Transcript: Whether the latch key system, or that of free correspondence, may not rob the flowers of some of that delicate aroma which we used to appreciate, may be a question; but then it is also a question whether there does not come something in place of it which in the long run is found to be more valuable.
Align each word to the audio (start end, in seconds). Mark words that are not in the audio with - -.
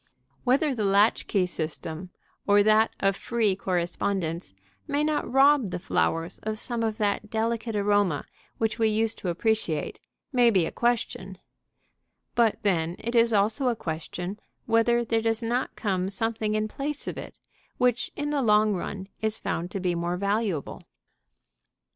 Whether 0.45 0.73
the 0.73 0.83
latch 0.83 1.27
key 1.27 1.45
system, 1.45 2.09
or 2.47 2.63
that 2.63 2.89
of 3.01 3.15
free 3.15 3.55
correspondence, 3.55 4.51
may 4.87 5.03
not 5.03 5.31
rob 5.31 5.69
the 5.69 5.77
flowers 5.77 6.39
of 6.41 6.57
some 6.57 6.81
of 6.81 6.97
that 6.97 7.29
delicate 7.29 7.75
aroma 7.75 8.25
which 8.57 8.79
we 8.79 8.87
used 8.89 9.19
to 9.19 9.29
appreciate, 9.29 9.99
may 10.33 10.49
be 10.49 10.65
a 10.65 10.71
question; 10.71 11.37
but 12.33 12.57
then 12.63 12.95
it 12.97 13.13
is 13.13 13.31
also 13.31 13.67
a 13.67 13.75
question 13.75 14.39
whether 14.65 15.05
there 15.05 15.21
does 15.21 15.43
not 15.43 15.75
come 15.75 16.09
something 16.09 16.55
in 16.55 16.67
place 16.67 17.07
of 17.07 17.15
it 17.15 17.35
which 17.77 18.11
in 18.15 18.31
the 18.31 18.41
long 18.41 18.73
run 18.73 19.07
is 19.21 19.37
found 19.37 19.69
to 19.69 19.79
be 19.79 19.93
more 19.93 20.17
valuable. 20.17 20.81